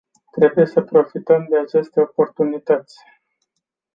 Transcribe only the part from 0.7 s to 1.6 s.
profităm de